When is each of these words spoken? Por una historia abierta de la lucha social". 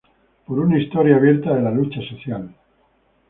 Por 0.47 0.57
una 0.57 0.79
historia 0.81 1.15
abierta 1.17 1.53
de 1.53 1.61
la 1.61 1.69
lucha 1.69 2.01
social". 2.01 2.49